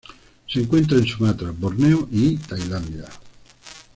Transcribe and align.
Se 0.47 0.59
encuentra 0.59 0.97
en 0.97 1.05
Sumatra, 1.05 1.51
Borneo 1.55 2.09
y 2.11 2.35
Tailandia. 2.37 3.05